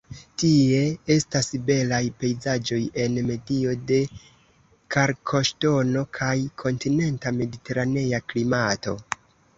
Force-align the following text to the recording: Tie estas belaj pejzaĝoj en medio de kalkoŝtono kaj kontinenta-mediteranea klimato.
Tie 0.41 0.77
estas 1.15 1.49
belaj 1.67 1.99
pejzaĝoj 2.23 2.79
en 3.03 3.19
medio 3.27 3.75
de 3.91 3.99
kalkoŝtono 4.97 6.03
kaj 6.21 6.35
kontinenta-mediteranea 6.63 8.23
klimato. 8.33 8.97